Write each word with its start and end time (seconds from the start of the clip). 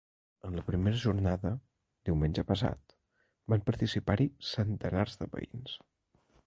En 0.47 0.55
la 0.59 0.61
primera 0.69 1.01
jornada, 1.03 1.51
diumenge 2.09 2.45
passat, 2.53 2.97
van 3.55 3.67
participar-hi 3.69 4.31
centenars 4.55 5.21
de 5.23 5.33
veïns. 5.37 5.81